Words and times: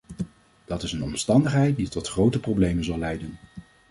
Dat 0.65 0.83
is 0.83 0.91
een 0.91 1.03
omstandigheid 1.03 1.75
die 1.75 1.89
tot 1.89 2.07
grote 2.07 2.39
problemen 2.39 2.83
zal 2.83 2.97
leiden. 2.97 3.37